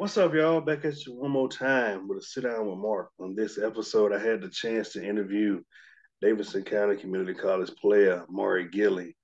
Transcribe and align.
What's 0.00 0.16
up, 0.16 0.32
y'all? 0.32 0.62
Back 0.62 0.86
at 0.86 1.04
you 1.04 1.12
one 1.12 1.30
more 1.30 1.50
time 1.50 2.08
with 2.08 2.16
a 2.16 2.22
sit 2.22 2.44
down 2.44 2.66
with 2.66 2.78
Mark. 2.78 3.10
On 3.20 3.34
this 3.34 3.58
episode, 3.58 4.14
I 4.14 4.18
had 4.18 4.40
the 4.40 4.48
chance 4.48 4.94
to 4.94 5.06
interview 5.06 5.60
Davidson 6.22 6.62
County 6.62 6.96
Community 6.96 7.34
College 7.34 7.70
player 7.76 8.24
Maury 8.30 8.66
Gilley, 8.70 9.14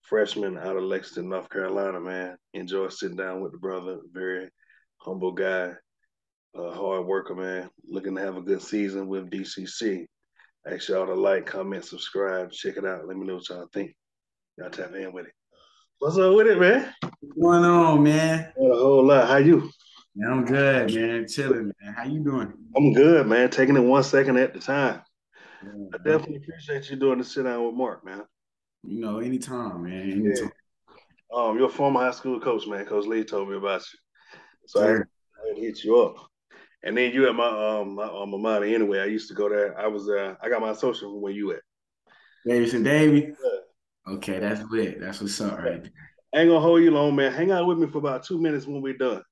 freshman 0.00 0.56
out 0.56 0.78
of 0.78 0.84
Lexington, 0.84 1.28
North 1.28 1.50
Carolina. 1.50 2.00
Man, 2.00 2.38
enjoy 2.54 2.88
sitting 2.88 3.18
down 3.18 3.42
with 3.42 3.52
the 3.52 3.58
brother. 3.58 3.98
Very 4.10 4.48
humble 4.96 5.32
guy, 5.32 5.72
uh, 6.58 6.70
hard 6.70 7.04
worker, 7.04 7.34
man. 7.34 7.68
Looking 7.84 8.16
to 8.16 8.22
have 8.22 8.38
a 8.38 8.40
good 8.40 8.62
season 8.62 9.08
with 9.08 9.30
DCC. 9.30 10.06
Ask 10.66 10.88
y'all 10.88 11.04
to 11.04 11.14
like, 11.14 11.44
comment, 11.44 11.84
subscribe, 11.84 12.52
check 12.52 12.78
it 12.78 12.86
out. 12.86 13.06
Let 13.06 13.18
me 13.18 13.26
know 13.26 13.34
what 13.34 13.50
y'all 13.50 13.68
think. 13.70 13.94
Y'all 14.56 14.70
tap 14.70 14.94
in 14.94 15.12
with 15.12 15.26
it. 15.26 15.32
What's 15.98 16.16
up 16.16 16.34
with 16.34 16.46
it, 16.46 16.58
man? 16.58 16.90
What's 17.02 17.38
going 17.38 17.64
on, 17.66 18.02
man? 18.02 18.50
a 18.56 18.62
whole 18.62 19.04
lot. 19.04 19.28
How 19.28 19.36
you? 19.36 19.70
Yeah, 20.14 20.30
I'm 20.30 20.44
good, 20.44 20.94
man. 20.94 21.26
Chilling, 21.26 21.72
man. 21.80 21.94
How 21.94 22.04
you 22.04 22.20
doing? 22.20 22.52
I'm 22.76 22.92
good, 22.92 23.26
man. 23.26 23.50
Taking 23.50 23.76
it 23.76 23.80
one 23.80 24.04
second 24.04 24.36
at 24.36 24.52
the 24.52 24.60
time. 24.60 25.00
Yeah, 25.64 25.70
I 25.94 25.96
definitely 25.96 26.36
appreciate 26.36 26.90
you 26.90 26.96
doing 26.96 27.18
the 27.18 27.24
sit 27.24 27.44
down 27.44 27.64
with 27.64 27.74
Mark, 27.74 28.04
man. 28.04 28.22
You 28.82 29.00
know, 29.00 29.18
anytime, 29.20 29.84
man. 29.84 30.10
Anytime. 30.10 30.34
Yeah. 30.34 30.48
Um, 31.34 31.58
your 31.58 31.70
former 31.70 32.00
high 32.00 32.10
school 32.10 32.38
coach, 32.40 32.66
man, 32.66 32.84
Coach 32.84 33.06
Lee 33.06 33.24
told 33.24 33.48
me 33.48 33.56
about 33.56 33.80
you. 33.80 33.98
So 34.66 34.80
I, 34.80 34.84
I 34.84 34.88
had 34.88 35.56
to 35.56 35.60
hit 35.60 35.82
you 35.82 35.98
up. 35.98 36.16
And 36.84 36.96
then 36.96 37.12
you 37.12 37.28
at 37.28 37.34
my 37.34 37.46
um 37.46 37.94
my 37.94 38.06
alma 38.06 38.38
mater 38.38 38.66
anyway. 38.66 38.98
I 38.98 39.06
used 39.06 39.28
to 39.28 39.34
go 39.34 39.48
there. 39.48 39.78
I 39.78 39.86
was 39.86 40.08
uh 40.08 40.34
I 40.42 40.48
got 40.48 40.60
my 40.60 40.72
social 40.74 41.12
from 41.12 41.22
where 41.22 41.32
you 41.32 41.52
at. 41.52 41.60
Davidson 42.44 42.82
Davy. 42.82 43.28
Yeah. 43.28 44.14
Okay, 44.14 44.40
that's 44.40 44.68
lit. 44.70 45.00
That's 45.00 45.20
what's 45.20 45.40
up, 45.40 45.58
right? 45.58 45.88
I 46.34 46.40
ain't 46.40 46.48
gonna 46.48 46.60
hold 46.60 46.82
you 46.82 46.90
long, 46.90 47.14
man. 47.14 47.32
Hang 47.32 47.52
out 47.52 47.66
with 47.66 47.78
me 47.78 47.86
for 47.86 47.98
about 47.98 48.24
two 48.24 48.40
minutes 48.40 48.66
when 48.66 48.82
we're 48.82 48.96
done. 48.96 49.22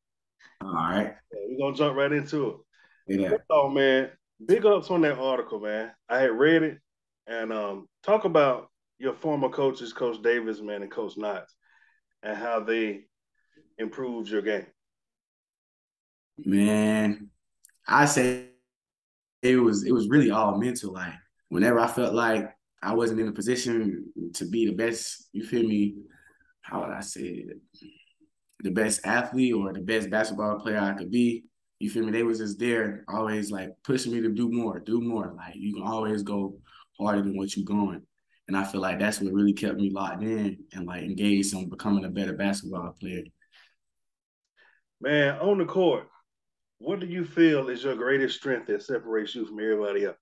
All 0.62 0.72
right. 0.72 1.14
Yeah, 1.32 1.40
we're 1.48 1.58
gonna 1.58 1.76
jump 1.76 1.96
right 1.96 2.12
into 2.12 2.62
it. 3.08 3.20
Yeah. 3.20 3.36
Oh 3.48 3.68
man, 3.68 4.10
big 4.46 4.64
ups 4.66 4.90
on 4.90 5.00
that 5.02 5.18
article, 5.18 5.60
man. 5.60 5.90
I 6.08 6.20
had 6.20 6.32
read 6.32 6.62
it 6.62 6.78
and 7.26 7.52
um 7.52 7.88
talk 8.02 8.24
about 8.24 8.70
your 8.98 9.14
former 9.14 9.48
coaches, 9.48 9.92
Coach 9.92 10.22
Davis, 10.22 10.60
man, 10.60 10.82
and 10.82 10.90
Coach 10.90 11.16
Knotts, 11.16 11.52
and 12.22 12.36
how 12.36 12.60
they 12.60 13.04
improved 13.78 14.28
your 14.28 14.42
game. 14.42 14.66
Man, 16.44 17.30
I 17.86 18.04
say 18.04 18.46
it 19.42 19.56
was 19.56 19.84
it 19.84 19.92
was 19.92 20.08
really 20.08 20.30
all 20.30 20.58
mental. 20.58 20.92
Like 20.92 21.14
whenever 21.48 21.80
I 21.80 21.86
felt 21.86 22.14
like 22.14 22.50
I 22.82 22.94
wasn't 22.94 23.20
in 23.20 23.28
a 23.28 23.32
position 23.32 24.06
to 24.34 24.44
be 24.46 24.66
the 24.66 24.72
best, 24.72 25.28
you 25.32 25.44
feel 25.44 25.66
me? 25.66 25.96
How 26.62 26.80
would 26.80 26.90
I 26.90 27.00
say 27.00 27.22
it? 27.22 27.58
The 28.62 28.70
best 28.70 29.00
athlete 29.04 29.54
or 29.54 29.72
the 29.72 29.80
best 29.80 30.10
basketball 30.10 30.60
player 30.60 30.78
I 30.78 30.92
could 30.94 31.10
be. 31.10 31.44
You 31.78 31.88
feel 31.90 32.04
me? 32.04 32.12
They 32.12 32.22
was 32.22 32.38
just 32.38 32.58
there, 32.58 33.04
always 33.08 33.50
like 33.50 33.70
pushing 33.84 34.12
me 34.12 34.20
to 34.20 34.28
do 34.30 34.50
more, 34.50 34.80
do 34.80 35.00
more. 35.00 35.32
Like 35.36 35.54
you 35.56 35.74
can 35.74 35.82
always 35.82 36.22
go 36.22 36.58
harder 36.98 37.22
than 37.22 37.36
what 37.36 37.56
you're 37.56 37.64
going. 37.64 38.02
And 38.48 38.56
I 38.56 38.64
feel 38.64 38.80
like 38.80 38.98
that's 38.98 39.20
what 39.20 39.32
really 39.32 39.52
kept 39.52 39.76
me 39.76 39.90
locked 39.90 40.22
in 40.22 40.58
and 40.72 40.86
like 40.86 41.04
engaged 41.04 41.54
on 41.54 41.68
becoming 41.68 42.04
a 42.04 42.10
better 42.10 42.34
basketball 42.34 42.94
player. 43.00 43.22
Man, 45.00 45.38
on 45.38 45.58
the 45.58 45.64
court, 45.64 46.08
what 46.78 47.00
do 47.00 47.06
you 47.06 47.24
feel 47.24 47.68
is 47.68 47.84
your 47.84 47.94
greatest 47.94 48.36
strength 48.36 48.66
that 48.66 48.82
separates 48.82 49.34
you 49.34 49.46
from 49.46 49.60
everybody 49.60 50.04
else? 50.04 50.16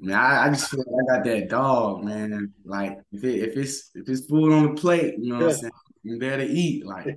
Man, 0.00 0.16
I, 0.16 0.46
I 0.46 0.50
just 0.50 0.70
feel 0.70 0.84
like 0.86 1.10
I 1.10 1.16
got 1.16 1.24
that 1.24 1.48
dog, 1.48 2.04
man. 2.04 2.52
Like 2.64 2.98
if 3.12 3.24
it, 3.24 3.48
if 3.48 3.56
it's 3.56 3.90
if 3.94 4.08
it's 4.08 4.26
food 4.26 4.52
on 4.52 4.74
the 4.74 4.80
plate, 4.80 5.14
you 5.18 5.30
know 5.30 5.40
yeah. 5.40 5.46
what 5.46 5.54
I'm 5.54 5.60
saying? 5.60 5.72
You 6.04 6.18
there 6.18 6.36
to 6.36 6.46
eat. 6.46 6.86
Like 6.86 7.16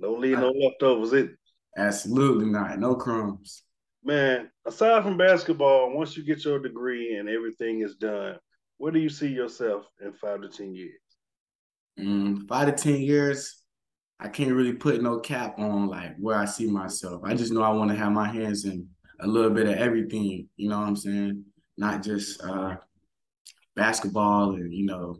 don't 0.00 0.20
leave 0.20 0.38
no 0.38 0.50
leftovers 0.50 1.12
It 1.12 1.30
Absolutely 1.76 2.46
not. 2.46 2.78
No 2.78 2.94
crumbs. 2.94 3.64
Man, 4.04 4.50
aside 4.64 5.02
from 5.02 5.16
basketball, 5.16 5.92
once 5.94 6.16
you 6.16 6.24
get 6.24 6.44
your 6.44 6.60
degree 6.60 7.16
and 7.16 7.28
everything 7.28 7.80
is 7.80 7.96
done, 7.96 8.36
where 8.78 8.92
do 8.92 9.00
you 9.00 9.08
see 9.08 9.28
yourself 9.28 9.86
in 10.00 10.12
five 10.12 10.42
to 10.42 10.48
ten 10.48 10.74
years? 10.74 11.00
Mm, 11.98 12.46
five 12.46 12.66
to 12.66 12.82
ten 12.82 13.00
years, 13.00 13.62
I 14.20 14.28
can't 14.28 14.52
really 14.52 14.74
put 14.74 15.02
no 15.02 15.18
cap 15.18 15.58
on 15.58 15.88
like 15.88 16.16
where 16.18 16.36
I 16.36 16.44
see 16.44 16.70
myself. 16.70 17.22
I 17.24 17.34
just 17.34 17.52
know 17.52 17.62
I 17.62 17.70
want 17.70 17.90
to 17.90 17.96
have 17.96 18.12
my 18.12 18.28
hands 18.28 18.64
in 18.64 18.88
a 19.20 19.26
little 19.26 19.50
bit 19.50 19.66
of 19.66 19.74
everything. 19.74 20.48
You 20.56 20.68
know 20.68 20.78
what 20.78 20.88
I'm 20.88 20.96
saying? 20.96 21.44
Not 21.76 22.02
just 22.02 22.40
uh, 22.42 22.76
basketball 23.74 24.54
and 24.54 24.72
you 24.72 24.86
know 24.86 25.16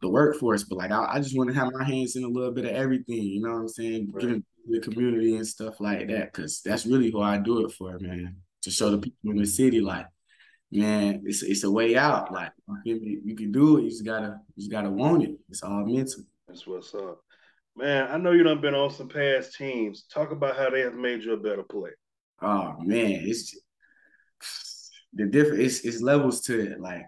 the 0.00 0.08
workforce, 0.08 0.64
but 0.64 0.78
like 0.78 0.90
I, 0.90 1.14
I 1.14 1.20
just 1.20 1.36
want 1.36 1.50
to 1.50 1.56
have 1.56 1.72
my 1.72 1.84
hands 1.84 2.16
in 2.16 2.24
a 2.24 2.28
little 2.28 2.52
bit 2.52 2.64
of 2.64 2.72
everything. 2.72 3.22
You 3.22 3.40
know 3.40 3.52
what 3.52 3.60
I'm 3.60 3.68
saying? 3.68 4.10
Right. 4.12 4.20
Giving 4.20 4.44
the 4.68 4.80
community 4.80 5.36
and 5.36 5.46
stuff 5.46 5.80
like 5.80 6.08
that, 6.08 6.32
because 6.32 6.60
that's 6.60 6.86
really 6.86 7.10
who 7.10 7.20
I 7.20 7.38
do 7.38 7.64
it 7.64 7.72
for, 7.72 7.98
man. 7.98 8.36
To 8.62 8.70
show 8.70 8.90
the 8.90 8.98
people 8.98 9.30
in 9.30 9.36
the 9.36 9.46
city, 9.46 9.80
like, 9.80 10.06
man, 10.72 11.22
it's 11.24 11.42
it's 11.42 11.64
a 11.64 11.70
way 11.70 11.96
out. 11.96 12.32
Like, 12.32 12.52
you, 12.84 13.34
can 13.36 13.52
do 13.52 13.78
it. 13.78 13.84
You 13.84 13.90
just 13.90 14.04
gotta 14.04 14.40
you 14.54 14.62
just 14.62 14.70
gotta 14.70 14.90
want 14.90 15.22
it. 15.22 15.38
It's 15.48 15.62
all 15.62 15.84
mental. 15.86 16.24
That's 16.48 16.66
what's 16.66 16.94
up, 16.94 17.20
man. 17.76 18.08
I 18.10 18.16
know 18.18 18.32
you 18.32 18.42
done 18.42 18.60
been 18.60 18.74
on 18.74 18.90
some 18.90 19.08
past 19.08 19.54
teams. 19.54 20.04
Talk 20.12 20.32
about 20.32 20.56
how 20.56 20.68
they 20.68 20.80
have 20.80 20.96
made 20.96 21.22
you 21.22 21.32
a 21.32 21.36
better 21.36 21.62
player. 21.62 21.96
Oh 22.42 22.74
man, 22.80 23.20
it's 23.24 23.56
the 25.12 25.26
different. 25.26 25.62
It's 25.62 25.80
it's 25.80 26.02
levels 26.02 26.40
to 26.42 26.72
it. 26.72 26.80
Like 26.80 27.06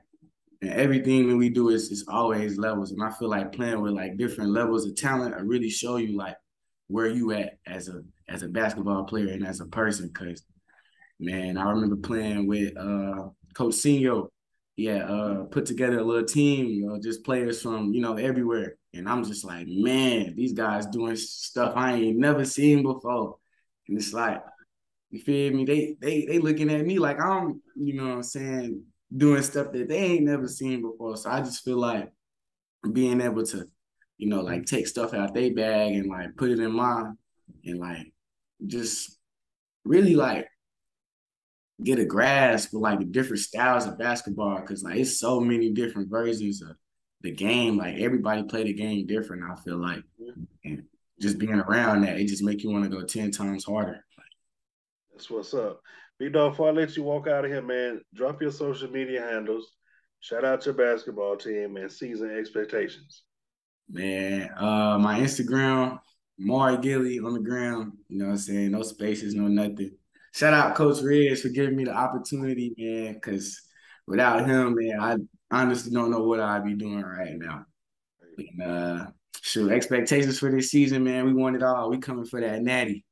and 0.60 0.70
everything 0.70 1.28
that 1.28 1.36
we 1.36 1.48
do 1.50 1.68
is 1.70 1.90
is 1.90 2.04
always 2.08 2.58
levels. 2.58 2.90
And 2.92 3.02
I 3.02 3.10
feel 3.10 3.28
like 3.28 3.52
playing 3.52 3.80
with 3.80 3.92
like 3.92 4.16
different 4.16 4.50
levels 4.50 4.86
of 4.86 4.96
talent 4.96 5.34
I 5.34 5.40
really 5.40 5.70
show 5.70 5.96
you 5.96 6.16
like 6.16 6.36
where 6.88 7.06
you 7.06 7.32
at 7.32 7.58
as 7.66 7.88
a 7.88 8.02
as 8.28 8.42
a 8.42 8.48
basketball 8.48 9.04
player 9.04 9.28
and 9.28 9.46
as 9.46 9.60
a 9.60 9.66
person. 9.66 10.10
Cause 10.12 10.42
man, 11.20 11.56
I 11.56 11.70
remember 11.70 11.96
playing 11.96 12.46
with 12.46 12.76
uh 12.76 13.28
Coach 13.54 13.74
Senio. 13.74 14.28
Yeah, 14.76 15.10
uh 15.10 15.44
put 15.44 15.66
together 15.66 15.98
a 15.98 16.04
little 16.04 16.24
team, 16.24 16.66
you 16.66 16.86
know, 16.86 17.00
just 17.00 17.24
players 17.24 17.60
from, 17.62 17.92
you 17.92 18.00
know, 18.00 18.14
everywhere. 18.14 18.76
And 18.94 19.08
I'm 19.08 19.24
just 19.24 19.44
like, 19.44 19.66
man, 19.68 20.34
these 20.36 20.52
guys 20.52 20.86
doing 20.86 21.16
stuff 21.16 21.72
I 21.76 21.94
ain't 21.94 22.18
never 22.18 22.44
seen 22.44 22.82
before. 22.82 23.36
And 23.88 23.98
it's 23.98 24.12
like, 24.12 24.40
you 25.10 25.20
feel 25.20 25.52
me? 25.52 25.64
They 25.64 25.96
they 26.00 26.26
they 26.26 26.38
looking 26.38 26.70
at 26.70 26.86
me 26.86 26.98
like 26.98 27.20
I'm, 27.20 27.60
you 27.74 27.94
know 27.94 28.08
what 28.08 28.14
I'm 28.14 28.22
saying, 28.22 28.84
doing 29.14 29.42
stuff 29.42 29.72
that 29.72 29.88
they 29.88 29.98
ain't 29.98 30.24
never 30.24 30.48
seen 30.48 30.82
before. 30.82 31.16
So 31.16 31.30
I 31.30 31.40
just 31.40 31.64
feel 31.64 31.78
like 31.78 32.10
being 32.92 33.20
able 33.20 33.44
to, 33.46 33.66
you 34.18 34.28
know, 34.28 34.40
like 34.42 34.66
take 34.66 34.86
stuff 34.86 35.14
out 35.14 35.34
their 35.34 35.52
bag 35.52 35.94
and 35.94 36.08
like 36.08 36.36
put 36.36 36.50
it 36.50 36.60
in 36.60 36.72
mine 36.72 37.16
and 37.64 37.78
like 37.78 38.12
just 38.66 39.18
really 39.84 40.14
like 40.14 40.46
get 41.82 41.98
a 41.98 42.04
grasp 42.04 42.74
of 42.74 42.80
like 42.80 42.98
the 42.98 43.04
different 43.04 43.40
styles 43.40 43.86
of 43.86 43.98
basketball 43.98 44.60
because 44.60 44.82
like 44.82 44.96
it's 44.96 45.18
so 45.18 45.40
many 45.40 45.70
different 45.70 46.10
versions 46.10 46.60
of 46.62 46.76
the 47.22 47.30
game. 47.30 47.76
Like 47.76 47.96
everybody 47.98 48.42
play 48.44 48.64
the 48.64 48.72
game 48.72 49.06
different. 49.06 49.44
I 49.44 49.54
feel 49.62 49.78
like, 49.78 50.02
and 50.64 50.84
just 51.20 51.38
being 51.38 51.54
around 51.54 52.02
that, 52.02 52.18
it 52.18 52.26
just 52.26 52.42
make 52.42 52.62
you 52.62 52.70
want 52.70 52.84
to 52.84 52.90
go 52.90 53.02
ten 53.04 53.30
times 53.30 53.64
harder. 53.64 54.04
That's 55.18 55.30
what's 55.30 55.52
up. 55.52 55.80
Big 56.20 56.32
dog, 56.32 56.52
before 56.52 56.68
I 56.68 56.70
let 56.70 56.96
you 56.96 57.02
walk 57.02 57.26
out 57.26 57.44
of 57.44 57.50
here, 57.50 57.60
man, 57.60 58.00
drop 58.14 58.40
your 58.40 58.52
social 58.52 58.88
media 58.88 59.20
handles. 59.20 59.72
Shout 60.20 60.44
out 60.44 60.64
your 60.64 60.76
basketball 60.76 61.36
team 61.36 61.76
and 61.76 61.90
season 61.90 62.30
expectations. 62.38 63.24
Man, 63.90 64.48
uh, 64.56 64.96
my 65.00 65.18
Instagram, 65.18 65.98
Maury 66.38 66.76
Gilley 66.76 67.18
on 67.18 67.34
the 67.34 67.40
ground. 67.40 67.94
You 68.08 68.18
know 68.18 68.26
what 68.26 68.30
I'm 68.30 68.38
saying? 68.38 68.70
No 68.70 68.82
spaces, 68.82 69.34
no 69.34 69.48
nothing. 69.48 69.90
Shout 70.32 70.54
out 70.54 70.76
Coach 70.76 71.02
Reds 71.02 71.42
for 71.42 71.48
giving 71.48 71.74
me 71.74 71.82
the 71.82 71.96
opportunity, 71.96 72.72
man, 72.78 73.14
because 73.14 73.60
without 74.06 74.46
him, 74.46 74.76
man, 74.76 75.00
I 75.00 75.16
honestly 75.50 75.90
don't 75.90 76.12
know 76.12 76.22
what 76.22 76.38
I'd 76.38 76.64
be 76.64 76.74
doing 76.74 77.02
right 77.02 77.34
now. 77.34 77.64
And, 78.38 78.62
uh, 78.62 79.06
sure, 79.42 79.72
expectations 79.72 80.38
for 80.38 80.52
this 80.52 80.70
season, 80.70 81.02
man, 81.02 81.24
we 81.26 81.34
want 81.34 81.56
it 81.56 81.64
all. 81.64 81.90
We 81.90 81.98
coming 81.98 82.24
for 82.24 82.40
that 82.40 82.62
natty, 82.62 83.04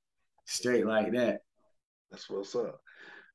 straight 0.45 0.87
like 0.87 1.11
that. 1.11 1.41
That's 2.17 2.31
what's 2.31 2.55
up. 2.55 2.81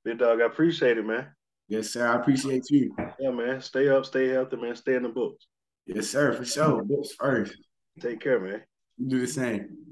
Big 0.03 0.17
dog, 0.17 0.41
I 0.41 0.45
appreciate 0.45 0.97
it, 0.97 1.05
man. 1.05 1.27
Yes, 1.67 1.89
sir. 1.89 2.07
I 2.07 2.15
appreciate 2.15 2.63
you. 2.71 2.95
Yeah, 3.19 3.29
man. 3.29 3.61
Stay 3.61 3.87
up, 3.89 4.07
stay 4.07 4.29
healthy, 4.29 4.57
man. 4.57 4.75
Stay 4.75 4.95
in 4.95 5.03
the 5.03 5.09
books. 5.09 5.45
Yes, 5.85 6.07
sir, 6.07 6.33
for 6.33 6.43
sure. 6.43 6.83
Books 6.83 7.13
first. 7.13 7.55
Take 7.99 8.21
care, 8.21 8.39
man. 8.39 8.63
Do 9.07 9.19
the 9.19 9.27
same. 9.27 9.85